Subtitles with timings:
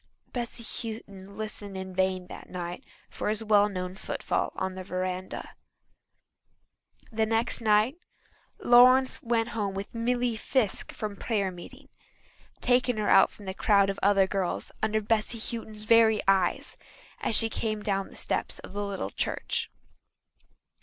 [0.33, 5.51] Bessy Houghton listened in vain that night for his well known footfall on the verandah.
[7.11, 7.97] The next night
[8.57, 11.87] Lawrence went home with Milly Fiske from prayer meeting,
[12.61, 16.77] taking her out from a crowd of other girls under Bessy Houghton's very eyes
[17.19, 19.69] as she came down the steps of the little church.